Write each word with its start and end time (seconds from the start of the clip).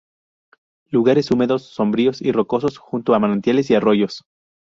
Lugares 0.89 1.29
húmedos, 1.29 1.61
sombríos 1.67 2.23
y 2.23 2.31
rocosos, 2.31 2.79
junto 2.79 3.13
a 3.13 3.19
manantiales 3.19 3.69
y 3.69 3.75
arroyos. 3.75 4.25